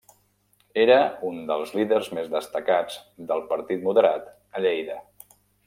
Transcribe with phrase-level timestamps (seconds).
[0.83, 0.95] Era
[1.31, 2.97] un dels líders més destacats
[3.33, 5.01] del Partit Moderat a Lleida.